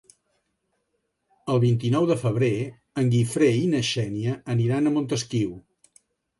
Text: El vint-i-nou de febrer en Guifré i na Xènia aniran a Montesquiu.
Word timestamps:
El 1.55 1.61
vint-i-nou 1.63 2.07
de 2.13 2.17
febrer 2.23 2.51
en 3.03 3.13
Guifré 3.13 3.53
i 3.61 3.71
na 3.77 3.85
Xènia 3.93 4.37
aniran 4.57 4.89
a 4.93 4.97
Montesquiu. 4.99 5.57